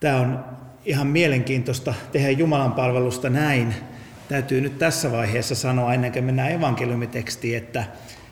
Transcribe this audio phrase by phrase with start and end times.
[0.00, 0.44] Tämä on
[0.84, 3.74] ihan mielenkiintoista tehdä Jumalan palvelusta näin.
[4.28, 7.84] Täytyy nyt tässä vaiheessa sanoa, ennen kuin mennään evankeliumitekstiin, että,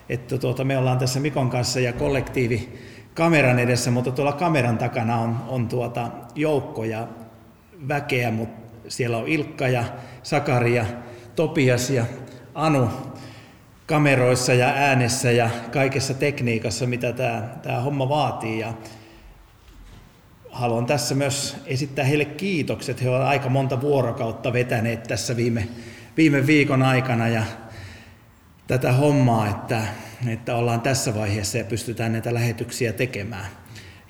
[0.09, 2.79] että tuota, me ollaan tässä Mikon kanssa ja kollektiivi
[3.15, 7.09] kameran edessä, mutta tuolla kameran takana on, on tuota joukko ja
[7.89, 9.85] väkeä, mutta siellä on Ilkka ja
[10.23, 10.87] Sakaria,
[11.37, 12.05] Topias ja
[12.55, 12.91] Anu
[13.87, 18.59] kameroissa ja äänessä ja kaikessa tekniikassa, mitä tämä, tämä homma vaatii.
[18.59, 18.73] Ja
[20.55, 23.03] haluan tässä myös esittää heille kiitokset.
[23.03, 25.69] He ovat aika monta vuorokautta vetäneet tässä viime,
[26.17, 27.43] viime viikon aikana ja
[28.67, 29.83] tätä hommaa, että,
[30.27, 33.47] että ollaan tässä vaiheessa ja pystytään näitä lähetyksiä tekemään.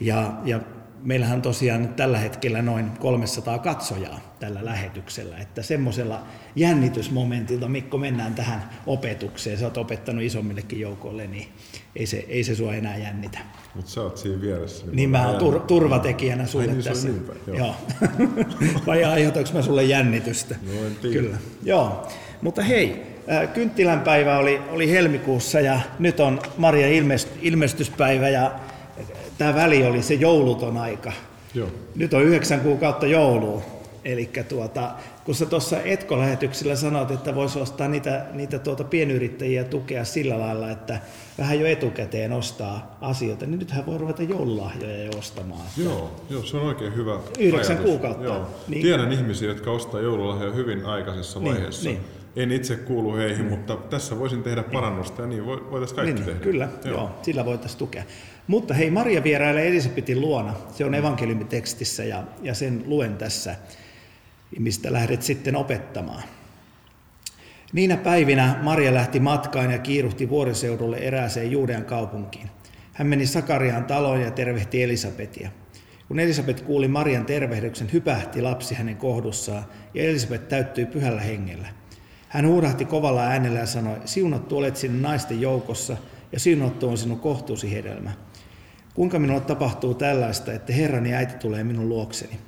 [0.00, 0.60] Ja, ja
[1.04, 6.22] meillähän on tosiaan tällä hetkellä noin 300 katsojaa tällä lähetyksellä, että semmoisella
[6.56, 11.48] jännitysmomentilta, Mikko, mennään tähän opetukseen, sä oot opettanut isommillekin joukoille, niin
[11.96, 13.38] ei se, ei se sua enää jännitä.
[13.74, 14.86] Mutta sä oot siinä vieressä.
[14.86, 17.08] Niin, niin mä oon tur- turvatekijänä sulle Ai, niin tässä.
[17.08, 17.56] Niinpä, joo.
[17.56, 17.76] joo.
[18.86, 20.54] Vai aiheutanko mä sulle jännitystä?
[20.66, 21.20] No en tiedä.
[21.20, 21.36] Kyllä.
[21.62, 22.08] Joo.
[22.42, 28.50] Mutta hei, äh, kynttilänpäivä oli, oli helmikuussa ja nyt on Maria ilmest, ilmestyspäivä ja
[29.38, 31.12] tämä väli oli se jouluton aika.
[31.54, 31.68] Joo.
[31.96, 33.62] Nyt on yhdeksän kuukautta joulua.
[34.04, 34.90] Eli tuota,
[35.24, 40.70] kun sä tuossa Etko-lähetyksellä sanoit, että voisi ostaa niitä, niitä tuota pienyrittäjiä tukea sillä lailla,
[40.70, 41.00] että
[41.38, 45.60] vähän jo etukäteen ostaa asioita, niin nythän voi ruveta joululahjoja jo ostamaan.
[45.84, 47.90] Joo, joo, se on oikein hyvä Yhdeksän ajatus.
[47.90, 48.24] kuukautta.
[48.24, 48.46] Joo.
[48.68, 48.82] Niin.
[48.82, 51.88] Tiedän ihmisiä, jotka ostaa joululahjoja hyvin aikaisessa Niin, vaiheessa.
[51.88, 52.00] niin.
[52.36, 56.40] En itse kuulu heihin, mutta tässä voisin tehdä parannusta ja niin voitaisiin kaikki Niin, tehdä.
[56.40, 56.96] kyllä, joo.
[56.98, 58.02] joo, sillä voitaisiin tukea.
[58.46, 60.54] Mutta hei, Maria vierailee Elisabetin luona.
[60.72, 63.56] Se on evankeliumitekstissä ja, ja sen luen tässä,
[64.58, 66.22] mistä lähdet sitten opettamaan.
[67.72, 72.50] Niinä päivinä Maria lähti matkaan ja kiiruhti vuoriseudulle erääseen Juudean kaupunkiin.
[72.92, 75.50] Hän meni Sakariaan taloon ja tervehti Elisabetia.
[76.08, 81.68] Kun Elisabet kuuli Marian tervehdyksen, hypähti lapsi hänen kohdussaan ja Elisabet täyttyi pyhällä hengellä.
[82.28, 85.96] Hän huudahti kovalla äänellä ja sanoi, siunattu olet sinun naisten joukossa
[86.32, 88.12] ja siunattu on sinun kohtuusi hedelmä.
[88.94, 92.38] Kuinka minulle tapahtuu tällaista, että Herrani äiti tulee minun luokseni?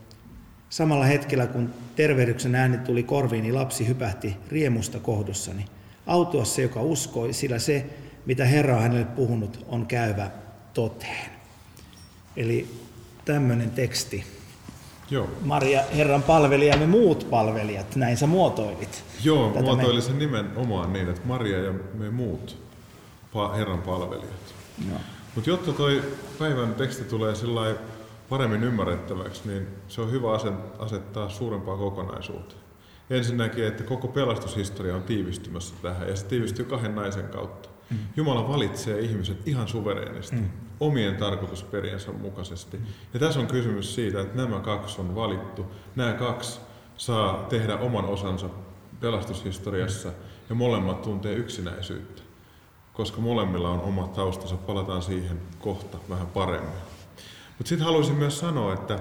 [0.71, 5.65] Samalla hetkellä, kun tervehdyksen ääni tuli korviini, lapsi hypähti riemusta kohdussani.
[6.07, 7.87] Autua se, joka uskoi, sillä se,
[8.27, 10.31] mitä Herra on hänelle puhunut, on käyvä
[10.75, 11.31] toteen.
[12.37, 12.69] Eli
[13.25, 14.25] tämmöinen teksti.
[15.11, 19.05] Joo, Maria, Herran palvelija ja me muut palvelijat, näin sä muotoilit.
[19.25, 22.59] Joo Tätä muotoilin sen nimenomaan niin, että Maria ja me muut
[23.57, 24.55] Herran palvelijat.
[24.89, 24.99] Joo.
[25.37, 26.03] Mutta jotta toi
[26.39, 27.75] päivän teksti tulee sillä
[28.29, 30.29] paremmin ymmärrettäväksi, niin se on hyvä
[30.79, 32.61] asettaa suurempaa kokonaisuuteen.
[33.11, 37.69] Ensinnäkin, että koko pelastushistoria on tiivistymässä tähän ja se tiivistyy kahden naisen kautta.
[37.91, 37.99] Mm.
[38.17, 40.51] Jumala valitsee ihmiset ihan suvereenisti, mm.
[40.81, 42.81] omien tarkoitusperiensä mukaisesti.
[43.15, 45.67] Ja tässä on kysymys siitä, että nämä kaksi on valittu.
[45.97, 46.61] Nämä kaksi
[46.97, 48.49] saa tehdä oman osansa
[49.01, 50.13] pelastushistoriassa
[50.49, 52.23] ja molemmat tuntee yksinäisyyttä,
[52.97, 54.57] koska molemmilla on omat taustansa.
[54.57, 56.79] Palataan siihen kohta vähän paremmin.
[57.59, 58.99] Mutta sitten haluaisin myös sanoa, että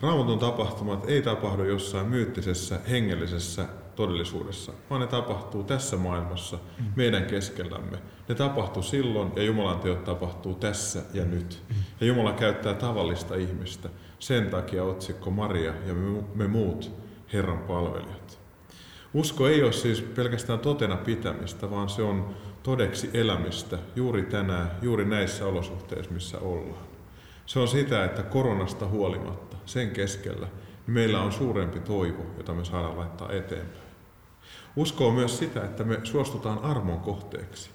[0.00, 6.58] raamatun tapahtumat ei tapahdu jossain myyttisessä, hengellisessä todellisuudessa, vaan ne tapahtuu tässä maailmassa,
[6.96, 7.98] meidän keskellämme.
[8.28, 11.62] Ne tapahtuu silloin ja Jumalan teot tapahtuu tässä ja nyt.
[12.00, 13.88] Ja Jumala käyttää tavallista ihmistä.
[14.18, 16.90] Sen takia otsikko Maria ja me, me muut
[17.32, 18.38] Herran palvelijat.
[19.14, 22.34] Usko ei ole siis pelkästään totena pitämistä, vaan se on
[22.68, 26.84] todeksi elämistä juuri tänään, juuri näissä olosuhteissa, missä ollaan.
[27.46, 30.46] Se on sitä, että koronasta huolimatta, sen keskellä,
[30.86, 33.88] niin meillä on suurempi toivo, jota me saadaan laittaa eteenpäin.
[34.76, 37.70] Usko on myös sitä, että me suostutaan armon kohteeksi.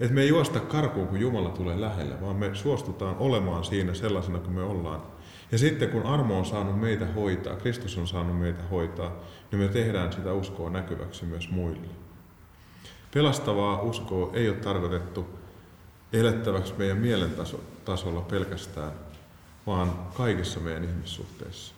[0.00, 4.38] Että me ei juosta karkuun, kun Jumala tulee lähelle, vaan me suostutaan olemaan siinä sellaisena
[4.38, 5.02] kuin me ollaan.
[5.52, 9.12] Ja sitten kun armo on saanut meitä hoitaa, Kristus on saanut meitä hoitaa,
[9.52, 12.05] niin me tehdään sitä uskoa näkyväksi myös muille.
[13.16, 15.26] Pelastavaa uskoa ei ole tarkoitettu
[16.12, 18.92] elettäväksi meidän mielen taso- tasolla pelkästään,
[19.66, 21.74] vaan kaikissa meidän ihmissuhteissa.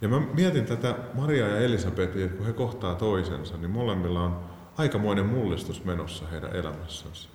[0.00, 4.40] Ja mä mietin tätä Maria ja Elisabetia, että kun he kohtaa toisensa, niin molemmilla on
[4.78, 7.28] aikamoinen mullistus menossa heidän elämässänsä.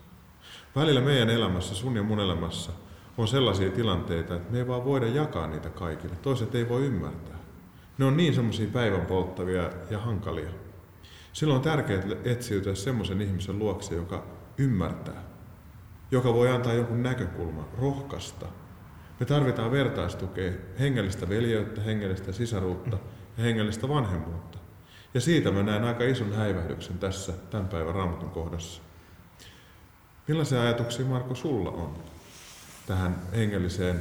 [0.75, 2.71] Välillä meidän elämässä, sun ja mun elämässä,
[3.17, 6.15] on sellaisia tilanteita, että me ei vaan voida jakaa niitä kaikille.
[6.15, 7.37] Toiset ei voi ymmärtää.
[7.97, 10.66] Ne on niin semmoisia päivän polttavia ja hankalia.
[11.37, 14.25] Silloin on tärkeää etsiytyä semmoisen ihmisen luokse, joka
[14.57, 15.23] ymmärtää,
[16.11, 18.45] joka voi antaa jonkun näkökulman, rohkaista.
[19.19, 22.97] Me tarvitaan vertaistukea, hengellistä veljeyttä, hengellistä sisaruutta
[23.37, 24.57] ja hengellistä vanhemmuutta.
[25.13, 28.81] Ja siitä mä näen aika ison häivähdyksen tässä tämän päivän raamatun kohdassa.
[30.27, 31.97] Millaisia ajatuksia Marko sulla on
[32.87, 33.99] tähän hengelliseen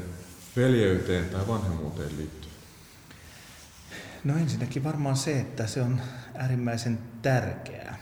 [0.56, 2.56] veljeyteen tai vanhemmuuteen liittyen?
[4.26, 6.00] No ensinnäkin varmaan se, että se on
[6.34, 7.96] äärimmäisen tärkeää.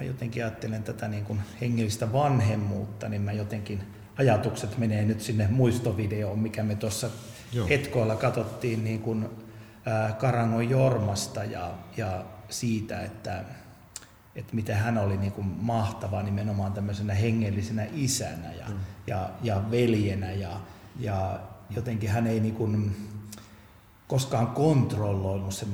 [0.00, 3.82] Mä jotenkin ajattelen tätä niin kuin hengellistä vanhemmuutta, niin mä jotenkin
[4.16, 7.10] ajatukset menee nyt sinne muistovideoon, mikä me tuossa
[7.68, 9.28] hetkoilla katsottiin niin kuin,
[9.86, 13.44] ää, Karangon Jormasta ja, ja siitä, että,
[14.36, 18.74] että miten hän oli niin kuin mahtava nimenomaan tämmöisenä hengellisenä isänä ja, mm.
[19.06, 20.60] ja, ja veljenä ja,
[21.00, 21.40] ja
[21.70, 22.96] jotenkin hän ei niin kuin,
[24.08, 25.66] koskaan kontrolloinut.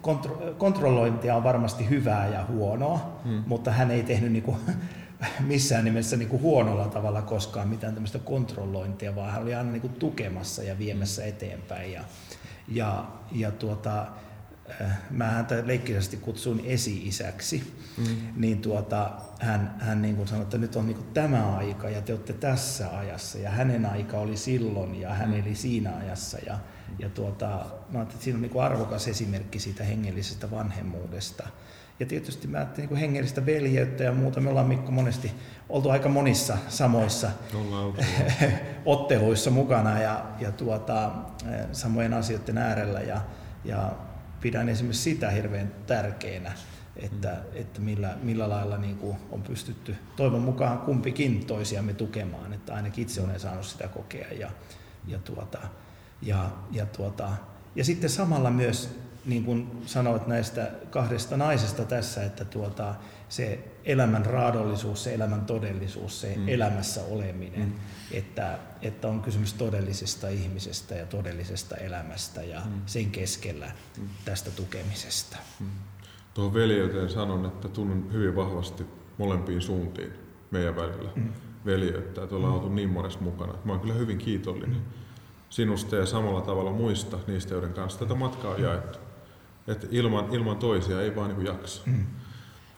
[0.00, 3.42] Kontro, kontrollointia on varmasti hyvää ja huonoa, hmm.
[3.46, 4.56] mutta hän ei tehnyt niinku,
[5.40, 10.62] missään nimessä niinku huonolla tavalla koskaan mitään tämmöistä kontrollointia, vaan hän oli aina niinku tukemassa
[10.62, 11.28] ja viemässä hmm.
[11.28, 11.92] eteenpäin.
[11.92, 12.04] Ja,
[12.68, 14.06] ja, ja tuota,
[14.80, 18.04] äh, mä häntä leikkisesti kutsuin esi-isäksi, mm.
[18.36, 19.10] niin tuota,
[19.40, 22.32] hän, hän niin kuin sanoi, että nyt on niin kuin tämä aika ja te olette
[22.32, 25.40] tässä ajassa ja hänen aika oli silloin ja hän mm.
[25.40, 26.38] eli siinä ajassa.
[26.46, 26.58] Ja,
[26.98, 31.48] ja tuota, mä että siinä on niin kuin arvokas esimerkki siitä hengellisestä vanhemmuudesta.
[32.00, 34.40] Ja tietysti mä ajattelin niin hengellistä veljeyttä ja muuta.
[34.40, 35.32] Me ollaan Mikko monesti
[35.68, 37.30] oltu aika monissa samoissa
[38.84, 41.12] otteluissa mukana ja, ja tuota,
[41.72, 43.00] samojen asioiden äärellä.
[43.00, 43.20] Ja,
[43.64, 43.92] ja
[44.40, 46.52] pidän esimerkiksi sitä hirveän tärkeänä,
[46.96, 47.60] että, mm.
[47.60, 53.02] että millä, millä lailla niin kuin on pystytty toivon mukaan kumpikin toisiamme tukemaan, että ainakin
[53.02, 54.50] itse olen saanut sitä kokea ja,
[55.06, 55.58] ja tuota,
[56.22, 57.30] ja, ja, tuota,
[57.74, 62.94] ja sitten samalla myös, niin kuin sanoit näistä kahdesta naisesta tässä, että tuota,
[63.28, 66.48] se elämän raadollisuus, se elämän todellisuus, se mm.
[66.48, 67.72] elämässä oleminen, mm.
[68.10, 72.82] että, että on kysymys todellisesta ihmisestä ja todellisesta elämästä ja mm.
[72.86, 74.08] sen keskellä mm.
[74.24, 75.36] tästä tukemisesta.
[75.60, 75.66] Mm.
[76.34, 78.86] Tuohon veljeyteen sanon, että tunnen hyvin vahvasti
[79.18, 80.12] molempiin suuntiin
[80.50, 81.32] meidän välillä mm.
[81.64, 82.58] veljeyttä, että ollaan mm.
[82.58, 83.54] oltu niin monessa mukana.
[83.64, 84.76] Mä oon kyllä hyvin kiitollinen.
[84.76, 85.03] Mm
[85.54, 88.98] sinusta ja samalla tavalla muista niistä, joiden kanssa tätä matkaa on jaettu.
[89.68, 91.82] Että ilman, ilman toisia ei vaan niin jaksa.
[91.86, 92.04] Mm.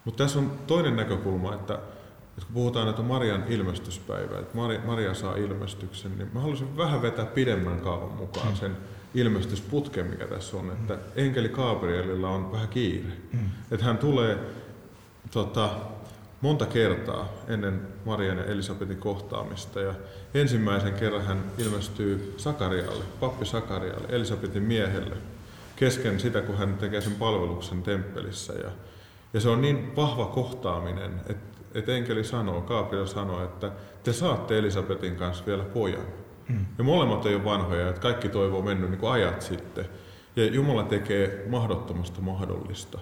[0.05, 5.13] Mutta tässä on toinen näkökulma, että, että kun puhutaan, että Marian ilmestyspäivä, että Maria, Maria
[5.13, 8.55] saa ilmestyksen, niin mä haluaisin vähän vetää pidemmän kaavan mukaan mm.
[8.55, 8.77] sen
[9.13, 10.71] ilmestysputken, mikä tässä on.
[10.71, 13.13] Että enkeli Gabrielilla on vähän kiire.
[13.33, 13.39] Mm.
[13.71, 14.37] Että hän tulee
[15.31, 15.69] tota,
[16.41, 19.79] monta kertaa ennen Marian ja Elisabetin kohtaamista.
[19.79, 19.93] Ja
[20.33, 25.15] ensimmäisen kerran hän ilmestyy Sakarialle, pappi Sakarialle, Elisabetin miehelle,
[25.75, 28.53] kesken sitä, kun hän tekee sen palveluksen temppelissä.
[28.53, 28.69] Ja,
[29.33, 33.71] ja se on niin vahva kohtaaminen, että, että enkeli sanoo, Gabriel sanoo, että
[34.03, 36.05] te saatte Elisabetin kanssa vielä pojan.
[36.49, 36.65] Hmm.
[36.77, 39.85] Ja molemmat ei ole vanhoja, että kaikki toivoo mennyt niin kuin ajat sitten.
[40.35, 42.99] Ja Jumala tekee mahdottomasta mahdollista.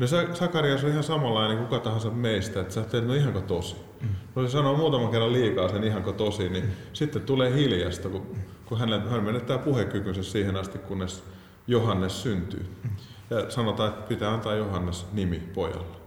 [0.00, 3.76] No Sakarias on ihan samanlainen kuin kuka tahansa meistä, että sä teet, no ihanko tosi.
[4.00, 4.08] Mm.
[4.34, 6.70] No se sanoo muutaman kerran liikaa sen ihanko tosi, niin mm.
[6.92, 11.24] sitten tulee hiljasta, kun, kun hän, hän menettää puhekykynsä siihen asti, kunnes
[11.66, 12.66] Johannes syntyy.
[12.84, 12.90] Mm.
[13.30, 15.99] Ja sanotaan, että pitää antaa Johannes nimi pojalla.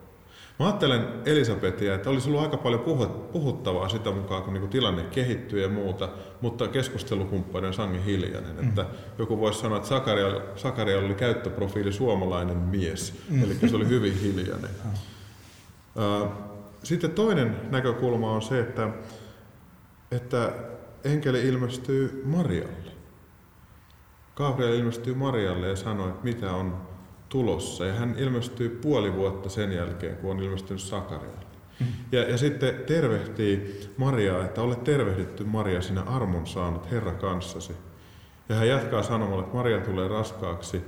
[0.59, 2.79] Mä ajattelen Elisabetia, että olisi ollut aika paljon
[3.31, 6.09] puhuttavaa sitä mukaan, kun niinku tilanne kehittyy ja muuta,
[6.41, 8.55] mutta keskustelukumppani on sangen hiljainen.
[8.55, 8.69] Mm.
[8.69, 8.85] Että
[9.17, 13.43] joku voisi sanoa, että Sakaria, Sakaria oli käyttöprofiili suomalainen mies, mm.
[13.43, 14.69] eli se oli hyvin hiljainen.
[15.95, 16.29] Mm.
[16.83, 18.89] Sitten toinen näkökulma on se, että,
[20.11, 20.53] että
[21.03, 22.91] enkeli ilmestyy Marialle.
[24.35, 26.77] Gabriel ilmestyy Marialle ja sanoi, että mitä on
[27.33, 27.85] tulossa.
[27.85, 31.45] Ja hän ilmestyy puoli vuotta sen jälkeen, kun on ilmestynyt Sakarialle.
[31.79, 31.85] Mm.
[32.11, 37.73] Ja, ja sitten tervehtii Mariaa, että olet tervehditty Maria, sinä armon saanut Herra kanssasi.
[38.49, 40.81] Ja hän jatkaa sanomalla, että Maria tulee raskaaksi,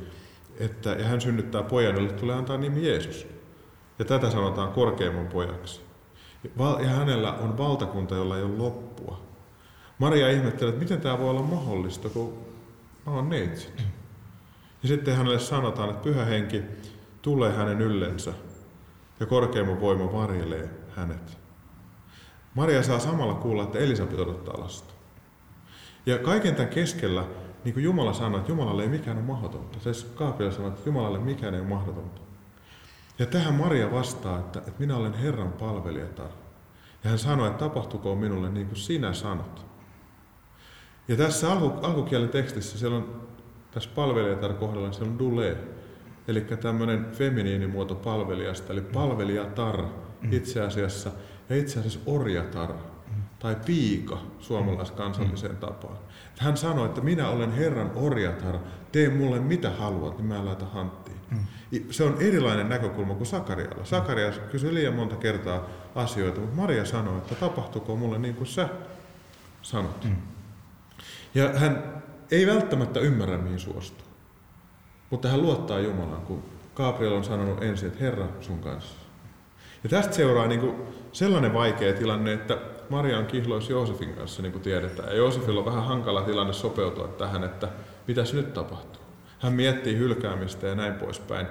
[0.59, 3.27] että, ja hän synnyttää pojan, jolle tulee antaa nimi Jeesus.
[3.99, 5.81] Ja tätä sanotaan korkeimman pojaksi.
[6.59, 9.21] Ja hänellä on valtakunta, jolla ei ole loppua.
[9.99, 12.33] Maria ihmettelee, että miten tämä voi olla mahdollista, kun
[13.05, 13.83] mä oon neitsyt.
[14.85, 16.63] Ja sitten hänelle sanotaan, että pyhä henki
[17.21, 18.33] tulee hänen yllensä
[19.19, 21.37] ja korkeimman voima varjelee hänet.
[22.53, 24.93] Maria saa samalla kuulla, että Elisabet odottaa lasta.
[26.05, 27.23] Ja kaiken tämän keskellä,
[27.63, 29.79] niin kuin Jumala sanoi, että Jumalalle ei mikään ole mahdotonta.
[29.79, 32.21] Se Gabriel sanoi, että Jumalalle mikään ei ole mahdotonta.
[33.19, 36.29] Ja tähän Maria vastaa, että, että minä olen Herran palvelijatar.
[37.03, 39.65] Ja hän sanoi, että tapahtukoon minulle niin kuin sinä sanot.
[41.07, 43.34] Ja tässä alku, alkukielen tekstissä siellä on
[43.75, 45.57] tässä palvelijatar kohdalla se on dule,
[46.27, 49.83] eli tämmöinen feminiinimuoto palvelijasta, eli palvelijatar
[50.31, 51.11] itse asiassa,
[51.49, 52.73] ja itse asiassa orjatar
[53.39, 55.97] tai piika suomalaiskansalliseen tapaan.
[56.39, 58.55] Hän sanoi, että minä olen Herran orjatar,
[58.91, 61.17] tee mulle mitä haluat, niin mä laitan hanttiin.
[61.89, 63.85] Se on erilainen näkökulma kuin Sakarialla.
[63.85, 68.69] Sakaria kysyi liian monta kertaa asioita, mutta Maria sanoi, että tapahtuko mulle niin kuin sä
[69.61, 70.07] sanot.
[71.35, 72.03] Ja hän
[72.35, 74.07] ei välttämättä ymmärrä, mihin suostuu.
[75.09, 76.43] Mutta hän luottaa Jumalaan, kun
[76.75, 78.95] Gabriel on sanonut ensin, että Herra sun kanssa.
[79.83, 80.75] Ja tästä seuraa niin kuin
[81.11, 82.57] sellainen vaikea tilanne, että
[82.89, 85.09] Maria on kihloissa Joosefin kanssa, niin kuin tiedetään.
[85.09, 87.67] Ja Joosefilla on vähän hankala tilanne sopeutua tähän, että
[88.07, 89.01] mitäs nyt tapahtuu.
[89.39, 91.47] Hän miettii hylkäämistä ja näin poispäin.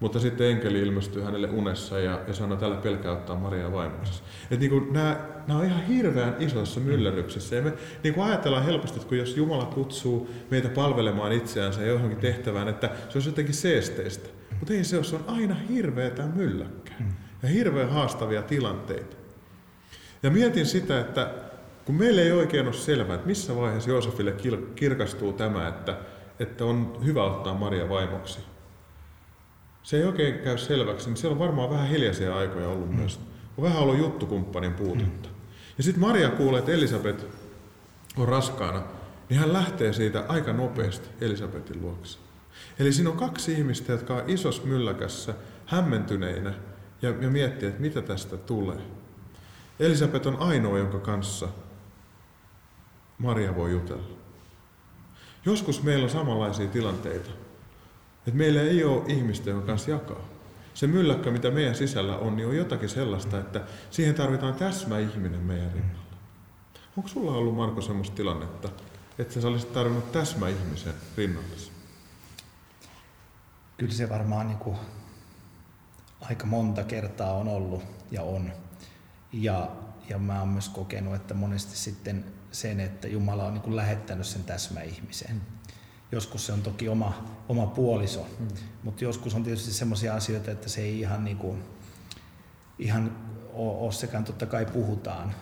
[0.00, 4.22] Mutta sitten enkeli ilmestyy hänelle unessa ja, ja sanoo, että älä pelkää ottaa Mariaa vaimoksi.
[4.50, 7.56] Että niin nämä, nämä on ihan hirveän isoissa myllerryksissä.
[7.56, 7.72] Ja me
[8.02, 12.90] niin kuin ajatellaan helposti, että kun jos Jumala kutsuu meitä palvelemaan itseänsä johonkin tehtävään, että
[13.08, 14.28] se olisi jotenkin seesteistä.
[14.58, 17.12] Mutta ei se ole, se on aina hirveätä mylläkkää
[17.42, 19.16] ja hirveän haastavia tilanteita.
[20.22, 21.30] Ja mietin sitä, että
[21.84, 24.34] kun meille ei oikein ole selvää, että missä vaiheessa Joosefille
[24.74, 25.96] kirkastuu tämä, että,
[26.38, 28.55] että on hyvä ottaa Maria vaimoksi.
[29.86, 32.96] Se ei oikein käy selväksi, niin siellä on varmaan vähän hiljaisia aikoja ollut mm.
[32.96, 33.20] myös.
[33.58, 35.28] On vähän ollut juttukumppanin puutetta.
[35.28, 35.34] Mm.
[35.78, 37.26] Ja sitten Maria kuulee, että Elisabet
[38.16, 38.82] on raskaana,
[39.28, 42.18] niin hän lähtee siitä aika nopeasti Elisabetin luokse.
[42.78, 45.34] Eli siinä on kaksi ihmistä, jotka on isossa mylläkässä,
[45.66, 46.54] hämmentyneinä
[47.02, 48.78] ja, ja miettii, että mitä tästä tulee.
[49.80, 51.48] Elisabet on ainoa, jonka kanssa
[53.18, 54.08] Maria voi jutella.
[55.44, 57.30] Joskus meillä on samanlaisia tilanteita,
[58.26, 60.20] että meillä ei ole ihmistä, jonka kanssa jakaa.
[60.74, 65.72] Se mylläkkä, mitä meidän sisällä on, niin on jotakin sellaista, että siihen tarvitaan täsmäihminen meidän
[65.72, 66.06] rinnalla.
[66.96, 68.68] Onko sulla ollut, Marko, sellaista tilannetta,
[69.18, 71.72] että sä olisit tarvinnut täsmäihmisen rinnallesi?
[73.78, 74.76] Kyllä se varmaan niin kuin
[76.20, 78.52] aika monta kertaa on ollut ja on.
[79.32, 79.70] Ja,
[80.08, 84.26] ja mä oon myös kokenut, että monesti sitten sen, että Jumala on niin kuin lähettänyt
[84.26, 85.42] sen täsmäihmisen.
[86.12, 88.48] Joskus se on toki oma, oma puoliso, mm.
[88.82, 91.62] mutta joskus on tietysti sellaisia asioita, että se ei ihan, niin kuin,
[92.78, 93.16] ihan
[93.54, 95.34] ole sekään, totta kai puhutaan,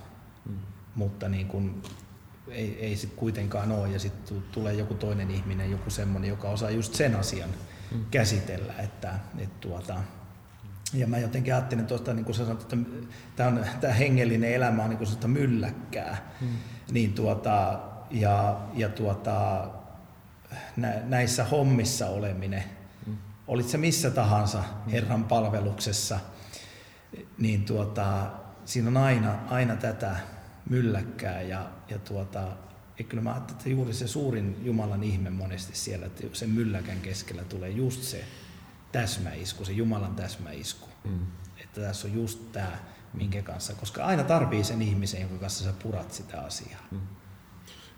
[0.49, 0.57] mm.
[0.95, 1.83] mutta niin kuin,
[2.49, 6.71] ei, ei sit kuitenkaan ole ja sitten tulee joku toinen ihminen, joku semmoinen, joka osaa
[6.71, 7.51] just sen asian
[7.93, 8.05] mm.
[8.11, 9.95] käsitellä, että, että tuota,
[10.95, 12.77] ja mä jotenkin ajattelin tuosta, niin kuin sä sanoit, että
[13.37, 16.33] tämä, on, tämä hengellinen elämä on niin kuin mylläkkää.
[16.41, 16.49] Mm.
[16.93, 17.81] Niin tuota,
[18.11, 19.69] ja, ja tuota,
[21.05, 22.65] näissä hommissa oleminen,
[23.07, 23.17] mm.
[23.47, 24.91] olit se missä tahansa mm.
[24.91, 26.21] Herran palveluksessa,
[27.39, 28.27] niin tuota,
[28.65, 30.17] siinä on aina, aina tätä
[30.71, 32.49] mylläkkää ja, ja tuota,
[32.99, 37.01] ja kyllä mä ajattelin, että juuri se suurin Jumalan ihme monesti siellä, että sen mylläkän
[37.01, 38.25] keskellä tulee just se
[38.93, 40.89] täsmäisku, se Jumalan täsmäisku.
[41.05, 41.27] Mm.
[41.59, 42.79] Että tässä on just tämä,
[43.15, 46.87] minkä kanssa, koska aina tarvii sen ihmisen, jonka kanssa sä purat sitä asiaa.
[46.91, 47.01] Mm.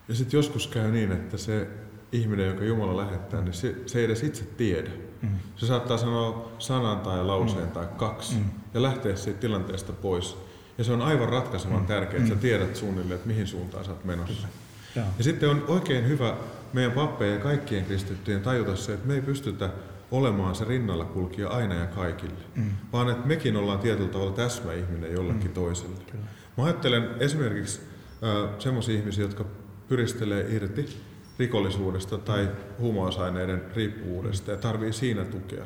[0.09, 1.69] Ja sitten joskus käy niin, että se
[2.13, 4.91] ihminen, jonka Jumala lähettää, niin se, se ei edes itse tiedä.
[5.23, 5.29] Mm.
[5.57, 7.73] Se saattaa sanoa sanan tai lauseen mm.
[7.73, 8.45] tai kaksi mm.
[8.75, 10.37] ja lähteä siitä tilanteesta pois.
[10.79, 11.87] Ja se on aivan ratkaisevan mm.
[11.87, 12.37] tärkeää, että mm.
[12.37, 14.49] sä tiedät suunnilleen, että mihin suuntaan sä oot menossa.
[14.97, 15.03] Ja.
[15.19, 16.37] ja sitten on oikein hyvä
[16.73, 19.71] meidän pappeja ja kaikkien kristittyjen tajuta se, että me ei pystytä
[20.11, 22.71] olemaan se rinnalla kulkija aina ja kaikille, mm.
[22.93, 25.55] vaan että mekin ollaan tietyllä tavalla täsmäihminen jollekin mm.
[25.55, 25.97] toiselle.
[26.11, 26.25] Kyllä.
[26.57, 27.81] Mä ajattelen esimerkiksi
[28.23, 29.45] äh, semmoisia ihmisiä, jotka
[29.89, 30.97] pyristelee irti
[31.39, 35.65] rikollisuudesta tai huumausaineiden riippuvuudesta ja tarvii siinä tukea.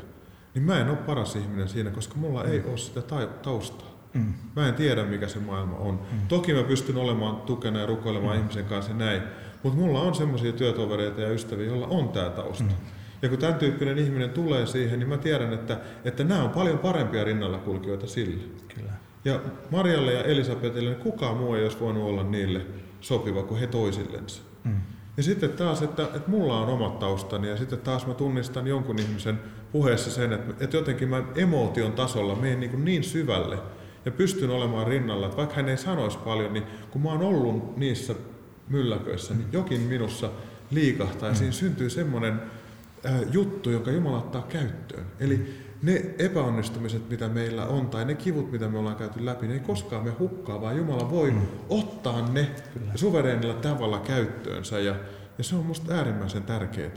[0.54, 2.50] Niin mä en ole paras ihminen siinä, koska mulla mm.
[2.50, 3.02] ei ole sitä
[3.42, 3.90] taustaa.
[4.14, 4.34] Mm.
[4.56, 6.00] Mä en tiedä, mikä se maailma on.
[6.12, 6.18] Mm.
[6.28, 8.40] Toki mä pystyn olemaan tukena ja rukoilemaan mm.
[8.40, 9.22] ihmisen kanssa näin,
[9.62, 12.64] mutta mulla on semmoisia työtovereita ja ystäviä, joilla on tämä tausta.
[12.64, 12.70] Mm.
[13.22, 16.78] Ja kun tämän tyyppinen ihminen tulee siihen, niin mä tiedän, että, että nämä on paljon
[16.78, 18.42] parempia rinnalla kulkijoita sille.
[18.74, 18.92] Kyllä.
[19.24, 22.66] Ja Marjalle ja Elisabetille, niin kukaan muu ei olisi voinut olla niille
[23.00, 24.42] sopiva kuin he toisillensa.
[24.64, 24.80] Mm.
[25.20, 28.98] Ja sitten taas, että, että mulla on omat taustani ja sitten taas mä tunnistan jonkun
[28.98, 29.40] ihmisen
[29.72, 33.58] puheessa sen, että, että jotenkin mä emootion tasolla menen niin, niin syvälle
[34.04, 37.76] ja pystyn olemaan rinnalla, että vaikka hän ei sanoisi paljon, niin kun mä oon ollut
[37.76, 38.14] niissä
[38.68, 40.30] mylläköissä, niin jokin minussa
[40.70, 41.38] liikahtaa ja mm.
[41.38, 42.40] siinä syntyy semmoinen
[43.06, 45.06] Äh, juttu, jonka Jumala ottaa käyttöön.
[45.20, 49.54] Eli ne epäonnistumiset, mitä meillä on, tai ne kivut, mitä me ollaan käyty läpi, ne
[49.54, 51.46] ei koskaan me hukkaa, vaan Jumala voi mm.
[51.68, 52.92] ottaa ne Kyllä.
[52.94, 54.94] suvereenilla tavalla käyttöönsä, ja,
[55.38, 56.90] ja se on minusta äärimmäisen tärkeää.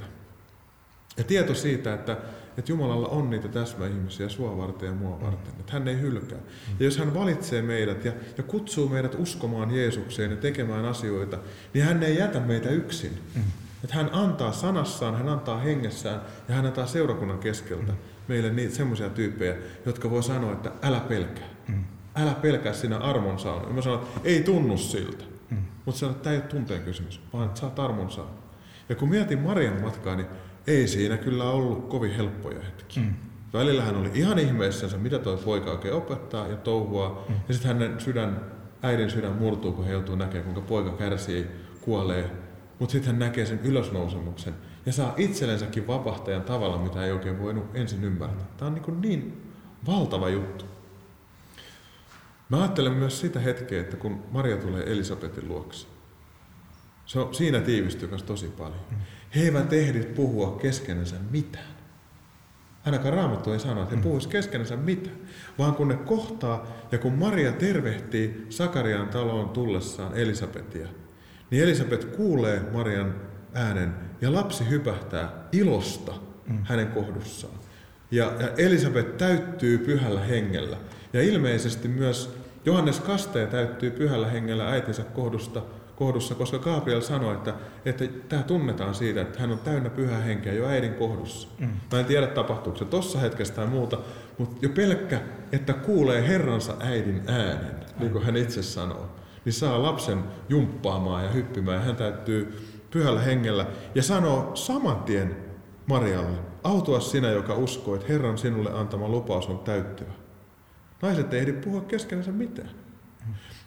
[1.18, 2.18] Ja tieto siitä, että,
[2.58, 6.38] että Jumalalla on niitä täsmäihmisiä sua varten ja mua varten, että hän ei hylkää.
[6.38, 6.76] Mm.
[6.80, 11.38] Ja jos hän valitsee meidät ja, ja kutsuu meidät uskomaan Jeesukseen ja tekemään asioita,
[11.74, 13.20] niin hän ei jätä meitä yksin.
[13.36, 13.44] Mm
[13.84, 17.98] että hän antaa sanassaan, hän antaa hengessään ja hän antaa seurakunnan keskeltä mm.
[18.28, 21.50] Meille niitä semmoisia tyyppejä, jotka voi sanoa, että älä pelkää.
[21.68, 21.84] Mm.
[22.16, 23.68] Älä pelkää sinä armon saanut.
[23.68, 25.24] Ja mä sanon, että ei tunnu siltä.
[25.50, 25.58] Mm.
[25.86, 28.44] Mutta sanon, että tämä ei ole tunteen kysymys, vaan että sä oot armon saanut.
[28.90, 30.28] Ja kun mietin Marian matkaa, niin
[30.68, 33.04] ei siinä kyllä ollut kovin helppoja hetkiä.
[33.04, 33.14] Mm.
[33.54, 37.26] Välillä hän oli ihan ihmeessänsä, mitä tuo poika oikein opettaa ja touhua.
[37.30, 37.36] Mm.
[37.48, 38.42] Ja sitten hänen sydän,
[38.84, 41.48] äidin sydän murtuu, kun he joutuu näkemään, kuinka poika kärsii,
[41.82, 42.30] kuolee
[42.80, 44.54] mutta sitten hän näkee sen ylösnousemuksen
[44.86, 48.46] ja saa itsellensäkin vapahtajan tavalla, mitä ei oikein voinut ensin ymmärtää.
[48.58, 49.52] Tämä on niin, niin
[49.88, 50.66] valtava juttu.
[52.50, 55.88] Mä ajattelen myös sitä hetkeä, että kun Maria tulee Elisabetin luokse,
[57.06, 58.80] se on, siinä tiivistyy myös tosi paljon.
[59.36, 61.74] He eivät ehdi puhua keskenensä mitään.
[62.86, 65.16] Ainakaan Raamattu ei sano, että he puhuisivat keskenensä mitään,
[65.58, 70.88] vaan kun ne kohtaa ja kun Maria tervehtii Sakarian taloon tullessaan Elisabetia,
[71.52, 73.16] niin Elisabet kuulee Marian
[73.54, 76.14] äänen ja lapsi hypähtää ilosta
[76.48, 76.58] mm.
[76.64, 77.54] hänen kohdussaan.
[78.12, 80.78] Ja, ja Elisabet täyttyy pyhällä hengellä.
[81.14, 85.62] Ja ilmeisesti myös Johannes Kastaja täyttyy pyhällä hengellä äitinsä kohdusta,
[85.96, 87.54] kohdussa, koska Gabriel sanoi, että,
[87.86, 91.48] että tämä tunnetaan siitä, että hän on täynnä pyhää henkeä jo äidin kohdussa.
[91.60, 91.70] Mm.
[91.92, 93.98] Mä en tiedä tapahtuuko se tuossa hetkessä tai muuta,
[94.38, 99.10] mutta jo pelkkä, että kuulee Herransa äidin äänen, niin kuin hän itse sanoo,
[99.46, 101.84] niin saa lapsen jumppaamaan ja hyppimään.
[101.84, 105.36] Hän täytyy pyhällä hengellä ja sanoo saman tien
[105.86, 110.12] Marialle, autua sinä, joka uskoo, että Herran sinulle antama lupaus on täyttyvä.
[111.02, 112.70] Naiset ei ehdi puhua keskenänsä mitään.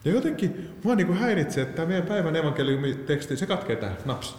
[0.04, 4.36] Ja jotenkin mua niin kuin häiritsee, että tämä meidän päivän evankeliumiteksti, se katkee tähän, naps.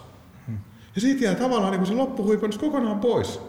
[0.96, 3.41] Ja siitä jää tavallaan niin kuin se loppuhuipennus kokonaan pois.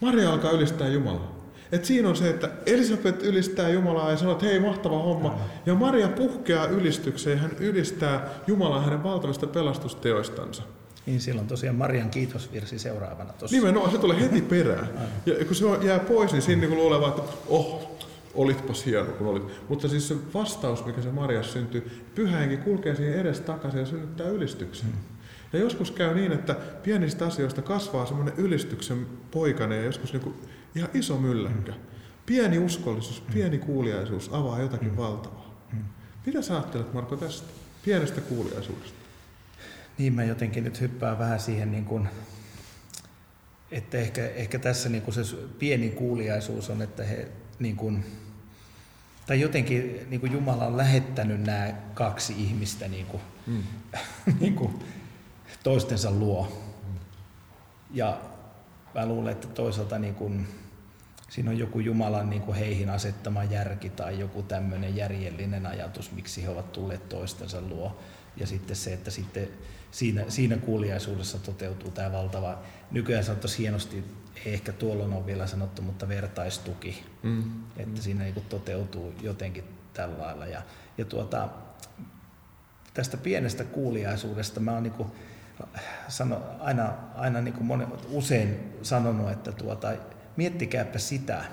[0.00, 1.37] Maria alkaa ylistää Jumalaa.
[1.72, 5.38] Et siinä on se, että Elisabet ylistää Jumalaa ja sanoo, että hei, mahtava homma.
[5.66, 10.62] Ja Maria puhkeaa ylistykseen ja hän ylistää Jumalaa hänen valtavista pelastusteoistansa.
[11.06, 13.56] Niin silloin tosiaan Marian kiitosvirsi seuraavana tossa.
[13.56, 14.88] Nimenomaan, se tulee heti perään.
[15.26, 17.98] Ja kun se jää pois, niin siinä niin luulee vaan, että oh,
[18.34, 19.68] olitpas hieno kun olit.
[19.68, 24.28] Mutta siis se vastaus, mikä se Marias syntyy, pyhä kulkee siihen edes takaisin ja synnyttää
[24.28, 24.88] ylistyksen.
[24.88, 25.00] Hmm.
[25.52, 30.34] Ja joskus käy niin, että pienistä asioista kasvaa semmoinen ylistyksen poikainen ja joskus niin
[30.74, 31.72] ihan iso mylläkkä.
[32.26, 35.48] Pieni uskollisuus, pieni kuuliaisuus avaa jotakin valtavaa.
[36.26, 37.48] Mitä sä ajattelet Marko tästä
[37.84, 38.98] pienestä kuuliaisuudesta?
[39.98, 42.08] Niin mä jotenkin nyt hyppään vähän siihen, niin kuin,
[43.70, 48.04] että ehkä, ehkä tässä niin kuin se pieni kuuliaisuus on, että he niin kuin,
[49.26, 53.62] tai jotenkin niin kuin Jumala on lähettänyt nämä kaksi ihmistä niin kuin, mm.
[54.40, 54.84] niin kuin
[55.62, 56.62] toistensa luo.
[57.90, 58.20] Ja
[58.94, 60.48] mä luulen, että toisaalta niin kuin,
[61.28, 66.42] siinä on joku Jumalan niin kuin heihin asettama järki tai joku tämmöinen järjellinen ajatus, miksi
[66.42, 67.98] he ovat tulleet toistensa luo.
[68.36, 69.48] Ja sitten se, että sitten
[69.90, 72.58] siinä, siinä kuuliaisuudessa toteutuu tämä valtava,
[72.90, 74.04] nykyään sanottaisiin hienosti
[74.44, 77.42] ei ehkä tuolloin ole vielä sanottu, mutta vertaistuki, mm.
[77.76, 79.64] että siinä niin toteutuu jotenkin
[79.94, 80.46] tällä lailla.
[80.46, 80.62] Ja,
[80.98, 81.48] ja tuota,
[82.94, 85.08] tästä pienestä kuuliaisuudesta mä oon niin kuin,
[86.08, 89.92] sano, aina, aina niin kuin monen, usein sanonut, että tuota,
[90.38, 91.44] miettikääpä sitä,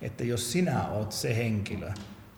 [0.00, 1.92] että jos sinä oot se henkilö,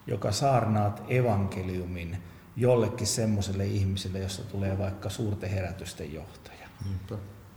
[0.07, 2.23] joka saarnaat evankeliumin
[2.57, 6.69] jollekin semmoiselle ihmiselle, jossa tulee vaikka suurten herätysten johtaja.
[6.85, 7.17] Niinpä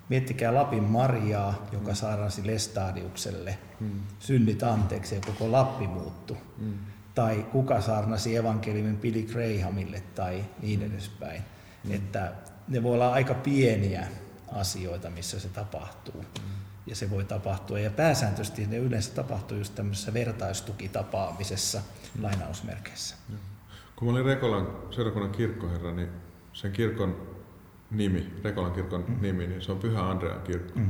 [0.09, 3.57] Miettikää Lapin Mariaa, joka saarnasi Lestadiukselle.
[3.79, 3.99] Hmm.
[4.19, 6.37] Synnit anteeksi ja koko Lappi muuttu.
[6.59, 6.77] Hmm.
[7.15, 11.41] Tai kuka saarnasi evankeliumin Billy Grahamille tai niin edespäin.
[11.83, 11.93] Hmm.
[11.93, 12.33] Että
[12.67, 14.07] ne voi olla aika pieniä
[14.51, 16.21] asioita, missä se tapahtuu.
[16.39, 16.68] Hmm.
[16.89, 17.79] Ja se voi tapahtua.
[17.79, 21.81] Ja pääsääntöisesti ne yleensä tapahtuu just tämmöisessä vertaistukitapaamisessa
[22.13, 22.23] hmm.
[22.23, 23.15] lainausmerkeissä.
[23.95, 26.09] Kun mä olin Rekolan seurakunnan kirkkoherra, niin
[26.53, 27.27] sen kirkon
[27.91, 29.17] nimi, Rekolan kirkon mm.
[29.21, 30.79] nimi, niin se on Pyhä Andrean kirkko.
[30.79, 30.89] Mm.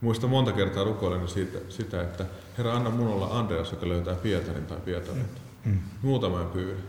[0.00, 2.24] Muistan monta kertaa rukoilen siitä, sitä, että
[2.58, 5.24] Herra, anna mun olla Andreas, joka löytää Pietarin tai Pietarin.
[5.64, 5.70] Mm.
[5.70, 5.78] mm.
[6.02, 6.80] Muutama pyydä.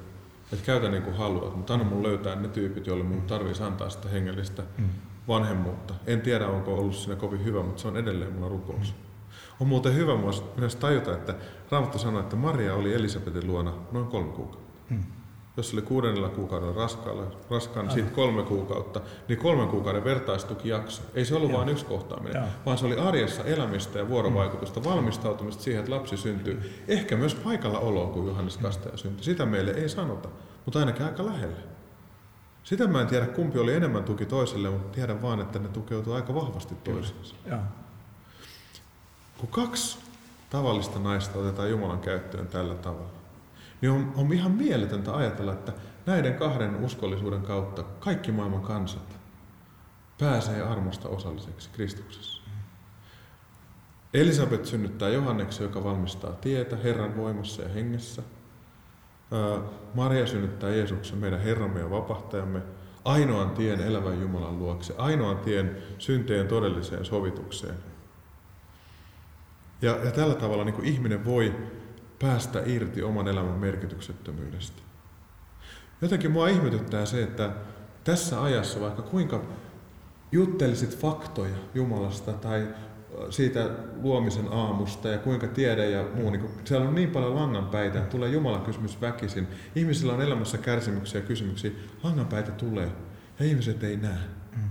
[0.54, 3.90] Että käytä niin kuin haluat, mutta anna mun löytää ne tyypit, joille mun tarvitsisi antaa
[3.90, 4.90] sitä hengellistä mm.
[5.28, 5.94] Vanhemmuutta.
[6.08, 8.96] En tiedä, onko ollut siinä kovin hyvä, mutta se on edelleen mulla rukous.
[9.60, 10.14] On muuten hyvä
[10.58, 11.36] myös tajuta, että
[11.72, 14.70] Raamattu sanoi, että Maria oli Elisabetin luona noin kolme kuukautta.
[14.90, 15.04] Mm
[15.60, 21.02] jos oli kuudennella kuukaudella raskaalla, raskaan, niin siitä kolme kuukautta, niin kolmen kuukauden vertaistukijakso.
[21.14, 22.48] Ei se ollut vain yksi kohtaaminen, Joo.
[22.66, 26.84] vaan se oli arjessa elämistä ja vuorovaikutusta, valmistautumista siihen, että lapsi syntyy.
[26.88, 29.24] Ehkä myös paikalla oloa, kun Johannes Kastaja syntyi.
[29.24, 30.30] Sitä meille ei sanota,
[30.66, 31.79] mutta ainakin aika lähelle.
[32.64, 36.14] Sitä mä en tiedä, kumpi oli enemmän tuki toiselle, mutta tiedän vaan, että ne tukeutuu
[36.14, 37.36] aika vahvasti toisiinsa.
[39.38, 39.98] Kun kaksi
[40.50, 43.10] tavallista naista otetaan Jumalan käyttöön tällä tavalla,
[43.82, 45.74] niin on, on ihan mieletöntä ajatella, että
[46.06, 49.20] näiden kahden uskollisuuden kautta kaikki maailman kansat
[50.20, 52.42] pääsee armosta osalliseksi Kristuksessa.
[54.14, 58.24] Elisabet synnyttää Johanneksen, joka valmistaa tietä Herran voimassa ja hengessä.
[59.94, 62.62] Maria synnyttää Jeesuksen, meidän Herramme ja vapahtajamme,
[63.06, 67.76] ainoan tien elävän Jumalan luokse, ainoan tien synteen todelliseen sovitukseen.
[69.82, 71.56] Ja, ja tällä tavalla niin ihminen voi
[72.20, 74.82] päästä irti oman elämän merkityksettömyydestä.
[76.02, 77.52] Jotenkin mua ihmetyttää se, että
[78.04, 79.42] tässä ajassa, vaikka kuinka
[80.32, 82.68] juttelisit faktoja Jumalasta tai
[83.30, 83.70] siitä
[84.02, 88.30] luomisen aamusta ja kuinka tiede ja muu, niin kun siellä on niin paljon langanpäitä, tulee
[88.30, 89.48] Jumalan kysymys väkisin.
[89.76, 91.72] Ihmisillä on elämässä kärsimyksiä ja kysymyksiä,
[92.04, 92.92] langanpäitä tulee
[93.40, 94.20] ja ihmiset ei näe.
[94.56, 94.62] Mm.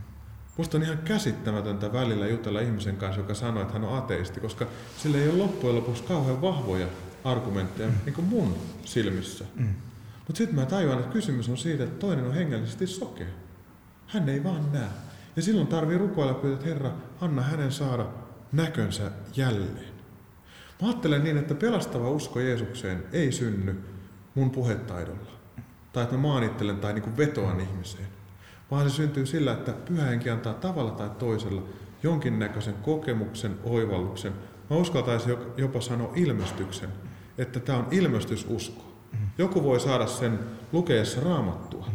[0.56, 4.66] Musta on ihan käsittämätöntä välillä jutella ihmisen kanssa, joka sanoo, että hän on ateisti, koska
[4.96, 6.86] sillä ei ole loppujen lopuksi kauhean vahvoja
[7.24, 7.94] argumentteja mm.
[8.04, 9.44] niin kuin mun silmissä.
[9.54, 9.74] Mm.
[10.26, 13.26] Mutta sitten mä tajuan, että kysymys on siitä, että toinen on hengellisesti sokea.
[14.06, 14.88] Hän ei vaan näe.
[15.36, 18.06] Ja silloin tarvii rukoilla pyytää, että Herra, anna hänen saada
[18.52, 19.94] näkönsä jälleen.
[20.82, 23.84] Mä ajattelen niin, että pelastava usko Jeesukseen ei synny
[24.34, 25.30] mun puhetaidolla.
[25.92, 28.08] Tai että mä maanittelen tai niin vetoan ihmiseen.
[28.70, 31.62] Vaan se syntyy sillä, että pyhä henki antaa tavalla tai toisella
[32.02, 34.32] jonkinnäköisen kokemuksen, oivalluksen.
[34.70, 36.88] Mä uskaltaisin jopa sanoa ilmestyksen,
[37.38, 38.84] että tämä on ilmestysusko.
[39.38, 40.38] Joku voi saada sen
[40.72, 41.86] lukeessa raamattua,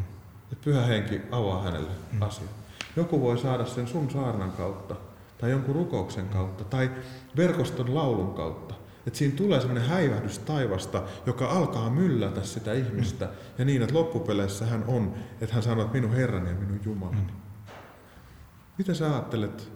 [0.52, 2.50] että pyhä henki avaa hänelle asian.
[2.96, 4.96] Joku voi saada sen sun saarnan kautta,
[5.44, 6.92] tai jonkun rukouksen kautta, tai
[7.38, 8.76] verkoston laulun kautta.
[9.08, 13.30] Että siinä tulee semmoinen häivähdys taivasta, joka alkaa myllätä sitä ihmistä.
[13.58, 17.34] Ja niin, että loppupeleissä hän on, että hän sanoo, että minun Herrani ja minun Jumalani.
[18.78, 19.72] Mitä sä ajattelet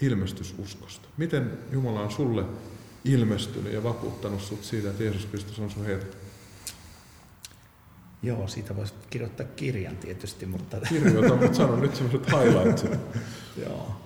[0.00, 1.08] ilmestysuskosta?
[1.16, 2.44] Miten Jumala on sulle
[3.04, 6.12] ilmestynyt ja vakuuttanut sut siitä, että Jeesus Kristus on sun Herra?
[8.22, 10.76] Joo, siitä voisi kirjoittaa kirjan tietysti, mutta...
[10.88, 12.90] Kirjoita, mutta sano nyt semmoiset highlightsit.
[13.66, 14.00] Joo.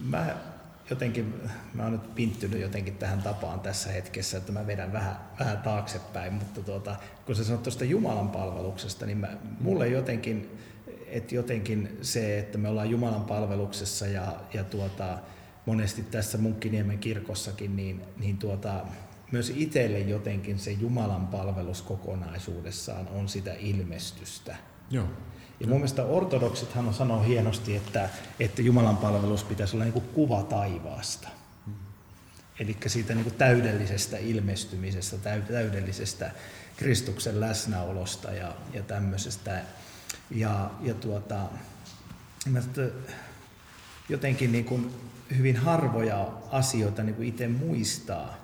[0.00, 0.36] Mä
[0.90, 1.34] jotenkin,
[1.74, 6.32] mä oon nyt pinttynyt jotenkin tähän tapaan tässä hetkessä, että mä vedän vähän, vähän taaksepäin,
[6.32, 9.28] mutta tuota, kun sä sanot tuosta Jumalan palveluksesta, niin mä,
[9.60, 10.58] mulle jotenkin,
[11.06, 15.18] että jotenkin se, että me ollaan Jumalan palveluksessa ja, ja tuota,
[15.66, 18.86] monesti tässä Munkkiniemen kirkossakin, niin, niin tuota,
[19.32, 24.56] myös itselle jotenkin se Jumalan palvelus kokonaisuudessaan on sitä ilmestystä.
[24.90, 25.08] Joo.
[25.60, 28.08] Ja mun mielestä ortodoksithan on sanoo hienosti, että,
[28.40, 31.28] että Jumalan palvelus pitäisi olla niin kuva taivaasta.
[31.66, 31.72] Mm.
[32.60, 35.16] Eli siitä niin täydellisestä ilmestymisestä,
[35.48, 36.30] täydellisestä
[36.76, 39.62] Kristuksen läsnäolosta ja, ja tämmöisestä.
[40.30, 41.48] Ja, ja tuota,
[44.08, 44.94] jotenkin niin kuin
[45.36, 48.36] hyvin harvoja asioita niin kuin itse muistaa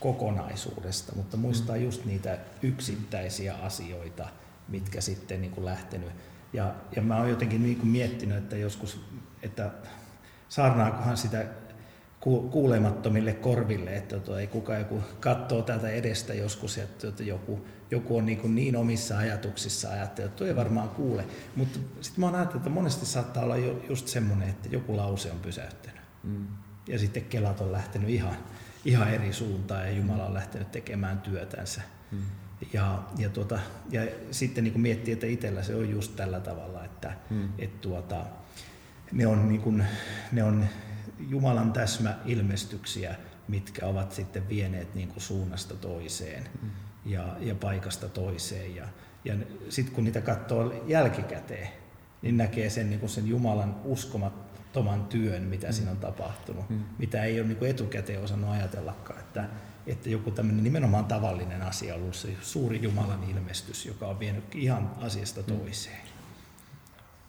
[0.00, 1.82] kokonaisuudesta, mutta muistaa mm.
[1.82, 4.28] just niitä yksittäisiä asioita,
[4.68, 6.10] mitkä sitten niin kuin lähtenyt.
[6.52, 9.00] Ja, ja mä oon jotenkin niin kuin miettinyt, että joskus,
[9.42, 9.70] että
[10.48, 11.44] saarnaakohan sitä
[12.50, 18.26] kuulemattomille korville, että tuota, ei kukaan joku katsoo tätä edestä joskus, että joku, joku on
[18.26, 21.24] niin, kuin niin omissa ajatuksissa ajattelee, että ei varmaan kuule.
[21.56, 23.56] Mutta sitten mä oon ajatellut, että monesti saattaa olla
[23.88, 26.00] just semmoinen, että joku lause on pysäyttänyt.
[26.22, 26.46] Mm.
[26.88, 28.36] Ja sitten kelat on lähtenyt ihan,
[28.84, 31.82] ihan eri suuntaan ja Jumala on lähtenyt tekemään työtänsä.
[32.10, 32.18] Mm.
[32.72, 33.58] Ja, ja, tuota,
[33.90, 37.48] ja sitten niin miettii, että itsellä se on just tällä tavalla, että mm.
[37.58, 38.24] et tuota,
[39.12, 39.84] ne, on niin kuin,
[40.32, 40.66] ne on
[41.28, 43.14] Jumalan täsmäilmestyksiä,
[43.48, 46.70] mitkä ovat sitten vieneet niin kuin suunnasta toiseen mm.
[47.04, 48.76] ja, ja paikasta toiseen.
[48.76, 48.88] Ja,
[49.24, 49.34] ja
[49.68, 51.68] sitten kun niitä katsoo jälkikäteen,
[52.22, 53.74] niin näkee sen, niin kuin sen Jumalan
[54.76, 55.72] uskomattoman työn, mitä mm.
[55.72, 56.84] siinä on tapahtunut, mm.
[56.98, 59.20] mitä ei ole niin kuin etukäteen osannut ajatellakaan.
[59.20, 59.48] Että,
[59.86, 64.54] että joku tämmöinen nimenomaan tavallinen asia on ollut se suuri Jumalan ilmestys, joka on vienyt
[64.54, 65.58] ihan asiasta mm.
[65.58, 66.06] toiseen.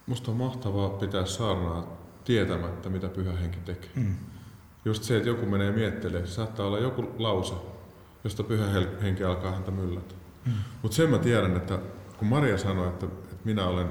[0.06, 3.90] Musta on mahtavaa pitää saarnaa tietämättä, mitä pyhä henki tekee.
[3.94, 4.16] Mm.
[4.84, 7.54] Just se, että joku menee miettelemään, se saattaa olla joku lause,
[8.24, 8.66] josta pyhä
[9.02, 10.14] henki alkaa häntä myllätä.
[10.46, 10.52] Mm.
[10.82, 11.78] Mutta sen mä tiedän, että
[12.18, 13.86] kun Maria sanoi, että, että minä olen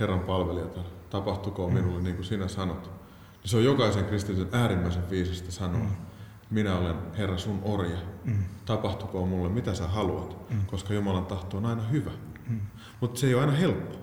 [0.00, 0.66] Herran palvelija,
[1.10, 1.78] tapahtukoon mm.
[1.78, 3.01] minulle niin kuin sinä sanot,
[3.44, 5.80] se on jokaisen kristillisen äärimmäisen viisasta sanoa.
[5.80, 6.12] Mm
[6.52, 7.96] minä olen Herra sun orja.
[8.24, 8.44] Mm.
[8.64, 10.66] Tapahtukoon mulle mitä sä haluat, mm.
[10.66, 12.10] koska Jumalan tahto on aina hyvä.
[12.48, 12.60] Mm.
[13.00, 13.94] Mutta se ei ole aina helppo.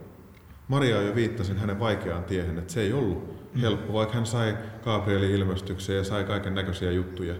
[0.67, 3.61] Maria jo viittasin hänen vaikeaan tiehen, että se ei ollut mm.
[3.61, 7.35] helppo, vaikka hän sai Gabrielin ilmestyksen ja sai kaiken näköisiä juttuja.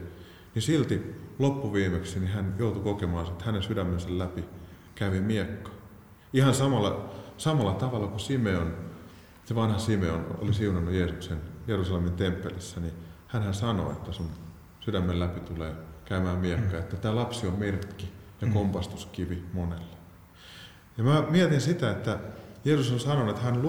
[0.55, 4.45] Niin silti loppuviimeksi niin hän joutui kokemaan, että hänen sydämensä läpi
[4.95, 5.71] kävi miekka.
[6.33, 8.73] Ihan samalla, samalla tavalla kuin Simeon,
[9.45, 11.37] se vanha Simeon oli siunannut Jeesuksen
[11.69, 12.93] Jerusalemin temppelissä, niin
[13.27, 14.29] hän sanoi, että sun
[14.79, 15.73] sydämen läpi tulee
[16.05, 16.79] käymään miekka, mm.
[16.79, 18.53] että tämä lapsi on merkki ja mm.
[18.53, 19.97] kompastuskivi monelle.
[20.97, 22.19] Ja mä mietin sitä, että
[22.65, 23.63] Jeesus on sanonut, että hän,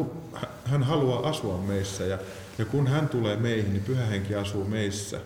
[0.64, 2.18] hän haluaa asua meissä ja,
[2.58, 5.20] ja kun hän tulee meihin, niin pyhä henki asuu meissä.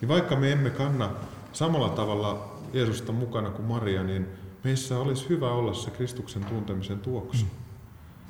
[0.00, 1.10] Niin vaikka me emme kanna
[1.52, 4.26] samalla tavalla Jeesusta mukana kuin Maria, niin
[4.64, 7.44] meissä olisi hyvä olla se Kristuksen tuntemisen tuoksu.
[7.44, 7.63] Mm.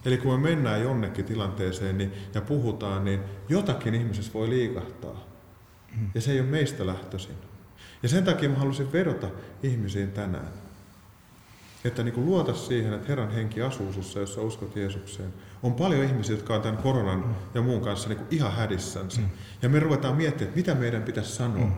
[0.05, 5.25] Eli kun me mennään jonnekin tilanteeseen niin, ja puhutaan, niin jotakin ihmisessä voi liikahtaa.
[6.15, 7.35] Ja se ei ole meistä lähtöisin.
[8.03, 9.27] Ja sen takia mä halusin vedota
[9.63, 10.49] ihmisiin tänään.
[11.85, 15.35] Että niin kuin luota siihen, että Herran henki asuu sinussa, jos sä uskot Jeesukseen.
[15.63, 17.35] On paljon ihmisiä, jotka on tämän koronan mm.
[17.55, 19.21] ja muun kanssa niin kuin ihan hädissänsä.
[19.21, 19.29] Mm.
[19.63, 21.67] Ja me ruvetaan miettimään, että mitä meidän pitäisi sanoa.
[21.67, 21.73] Mm.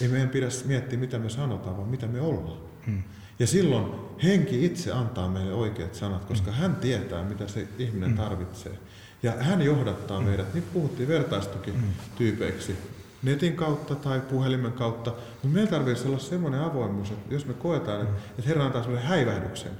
[0.00, 2.58] Ei meidän pitäisi miettiä, mitä me sanotaan, vaan mitä me ollaan.
[2.86, 3.02] Mm.
[3.42, 8.78] Ja silloin henki itse antaa meille oikeat sanat, koska hän tietää, mitä se ihminen tarvitsee.
[9.22, 12.78] Ja hän johdattaa meidät, niin puhuttiin vertaistukityypeiksi,
[13.22, 15.10] netin kautta tai puhelimen kautta.
[15.10, 19.08] Mutta meillä tarvitsisi olla semmoinen avoimuus, että jos me koetaan, että, että Herra antaa sellainen
[19.08, 19.72] häivähdyksen,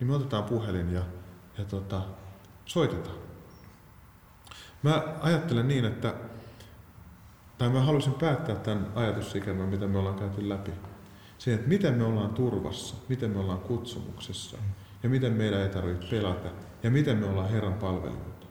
[0.00, 1.02] niin me otetaan puhelin ja,
[1.58, 2.02] ja tota,
[2.64, 3.16] soitetaan.
[4.82, 6.14] Mä ajattelen niin, että,
[7.58, 10.70] tai mä haluaisin päättää tämän ajatusikärmän, mitä me ollaan käyty läpi.
[11.38, 14.56] Se, että miten me ollaan turvassa, miten me ollaan kutsumuksessa
[15.02, 16.48] ja miten meidän ei tarvitse pelätä
[16.82, 18.46] ja miten me ollaan Herran palvelijoita.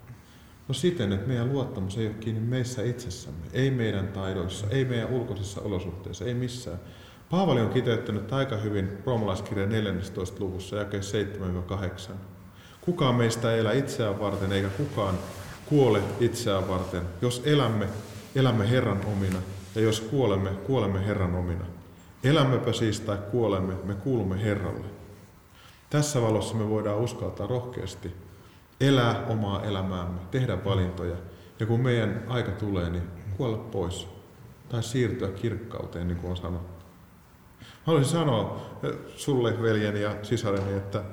[0.68, 5.10] No siten, että meidän luottamus ei ole kiinni meissä itsessämme, ei meidän taidoissa, ei meidän
[5.10, 6.80] ulkoisissa olosuhteissa, ei missään.
[7.30, 10.44] Paavali on kiteyttänyt aika hyvin roomalaiskirjan 14.
[10.44, 11.00] luvussa jake
[12.10, 12.12] 7-8.
[12.82, 15.16] Kukaan meistä ei elä itseään varten, eikä kukaan
[15.66, 17.02] kuole itseään varten.
[17.22, 17.88] Jos elämme,
[18.36, 19.40] elämme Herran omina,
[19.76, 21.66] ja jos kuolemme, kuolemme Herran omina.
[22.26, 24.86] Elämmepä siis tai kuolemme, me kuulumme Herralle.
[25.90, 28.16] Tässä valossa me voidaan uskaltaa rohkeasti
[28.80, 31.16] elää omaa elämäämme, tehdä valintoja.
[31.60, 33.04] Ja kun meidän aika tulee, niin
[33.38, 34.08] kuolla pois.
[34.70, 36.86] Tai siirtyä kirkkauteen, niin kuin on sanottu.
[37.84, 38.66] Haluaisin sanoa
[39.16, 41.04] sulle, veljeni ja sisareni, että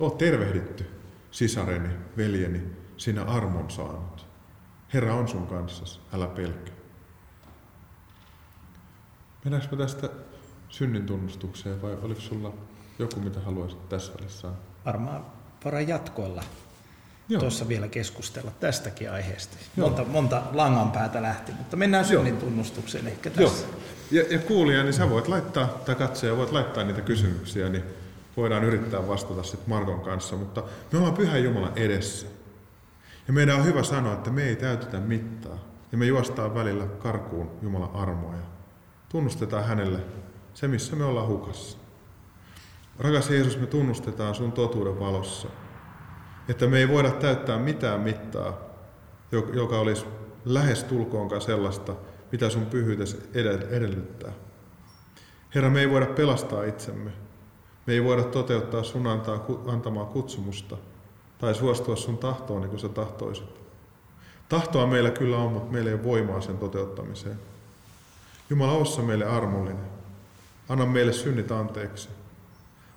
[0.00, 0.86] oot tervehditty,
[1.30, 2.62] sisareni, veljeni,
[2.96, 4.26] sinä armon saanut.
[4.94, 6.74] Herra on sun kanssasi, älä pelkää.
[9.44, 10.08] Mennäänkö me tästä
[10.72, 12.52] synnin tunnustukseen vai oliko sulla
[12.98, 14.56] joku, mitä haluaisit tässä välissä sanoa?
[14.86, 15.26] Varmaan
[15.64, 16.42] voidaan jatkoilla
[17.28, 17.40] Joo.
[17.40, 19.56] tuossa vielä keskustella tästäkin aiheesta.
[19.76, 23.66] Monta, monta langan päätä lähti, mutta mennään synnin tunnustukseen ehkä tässä.
[23.66, 24.22] Joo.
[24.22, 27.84] Ja, ja kuulija, niin sä voit laittaa, tai katsoja voit laittaa niitä kysymyksiä, niin
[28.36, 32.26] voidaan yrittää vastata sitten Markon kanssa, mutta me ollaan Pyhän Jumalan edessä.
[33.26, 35.58] Ja meidän on hyvä sanoa, että me ei täytetä mittaa.
[35.92, 38.42] Ja me juostaan välillä karkuun Jumalan armoa ja
[39.08, 39.98] tunnustetaan hänelle
[40.54, 41.78] se, missä me ollaan hukassa.
[42.98, 45.48] Rakas Jeesus, me tunnustetaan sun totuuden valossa,
[46.48, 48.58] että me ei voida täyttää mitään mittaa,
[49.52, 50.04] joka olisi
[50.44, 51.94] lähes tulkoonkaan sellaista,
[52.32, 53.28] mitä sun pyhyytes
[53.70, 54.32] edellyttää.
[55.54, 57.10] Herra, me ei voida pelastaa itsemme.
[57.86, 60.76] Me ei voida toteuttaa sun antaa, antamaa kutsumusta
[61.38, 63.60] tai suostua sun tahtoon niin kuin sä tahtoisit.
[64.48, 67.38] Tahtoa meillä kyllä on, mutta meillä ei ole voimaa sen toteuttamiseen.
[68.50, 70.01] Jumala, ossa meille armollinen.
[70.72, 72.08] Anna meille synnit anteeksi.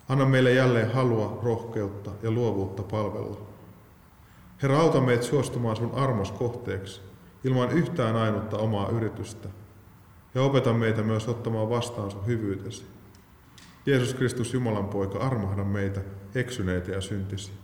[0.08, 3.40] Anna meille jälleen halua, rohkeutta ja luovuutta palvella.
[4.62, 7.00] Herra, auta meitä suostumaan sun armos kohteeksi
[7.44, 9.48] ilman yhtään ainutta omaa yritystä.
[10.34, 12.86] Ja opeta meitä myös ottamaan vastaan sun hyvyytesi.
[13.86, 16.00] Jeesus Kristus, Jumalan poika, armahda meitä,
[16.34, 17.54] eksyneitä ja syntisiä.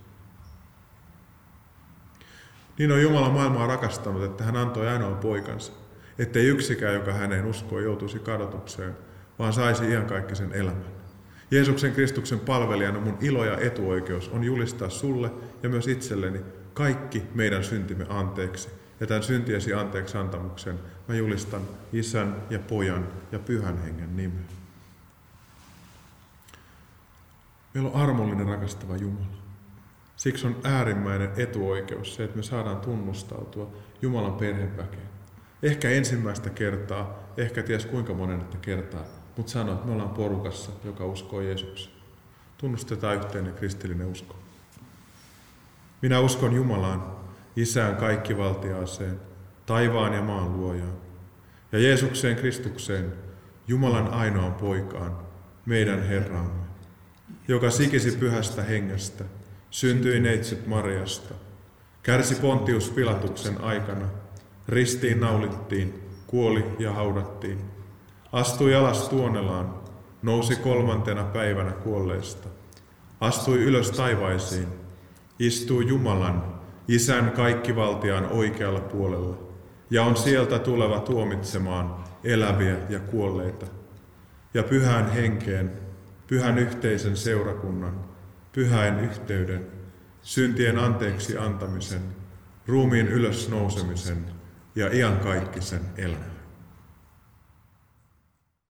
[2.78, 5.72] Niin on Jumala maailmaa rakastanut, että hän antoi ainoa poikansa,
[6.18, 8.96] ettei yksikään, joka häneen uskoo, joutuisi kadotukseen,
[9.38, 10.92] vaan saisi iankaikkisen elämän.
[11.50, 15.30] Jeesuksen Kristuksen palvelijana mun ilo ja etuoikeus on julistaa sulle
[15.62, 16.40] ja myös itselleni
[16.74, 18.68] kaikki meidän syntimme anteeksi.
[19.00, 24.44] Ja tämän syntiesi anteeksi antamuksen mä julistan isän ja pojan ja pyhän hengen nimen.
[27.74, 29.42] Meillä on armollinen rakastava Jumala.
[30.16, 35.08] Siksi on äärimmäinen etuoikeus se, että me saadaan tunnustautua Jumalan perheväkeen.
[35.62, 39.04] Ehkä ensimmäistä kertaa, ehkä ties kuinka monennetta kertaa,
[39.36, 41.96] mutta sano, että me ollaan porukassa, joka uskoo Jeesukseen.
[42.58, 44.36] Tunnustetaan yhteinen kristillinen usko.
[46.02, 47.12] Minä uskon Jumalaan,
[47.56, 49.20] Isään kaikkivaltiaaseen,
[49.66, 50.96] taivaan ja maan luojaan,
[51.72, 53.12] ja Jeesukseen Kristukseen,
[53.68, 55.18] Jumalan ainoan poikaan,
[55.66, 56.64] meidän Herramme,
[57.48, 59.24] joka sikisi pyhästä hengestä,
[59.70, 61.34] syntyi neitsyt Marjasta,
[62.02, 64.08] kärsi Pontius Pilatuksen aikana,
[64.68, 67.71] ristiin naulittiin, kuoli ja haudattiin,
[68.32, 69.74] astui alas tuonelaan,
[70.22, 72.48] nousi kolmantena päivänä kuolleista,
[73.20, 74.68] astui ylös taivaisiin,
[75.38, 79.38] istui Jumalan, Isän kaikkivaltiaan oikealla puolella,
[79.90, 83.66] ja on sieltä tuleva tuomitsemaan eläviä ja kuolleita,
[84.54, 85.72] ja pyhän henkeen,
[86.26, 88.04] pyhän yhteisen seurakunnan,
[88.52, 89.66] pyhäin yhteyden,
[90.22, 92.02] syntien anteeksi antamisen,
[92.66, 94.24] ruumiin ylösnousemisen
[94.76, 96.31] ja iankaikkisen elämän.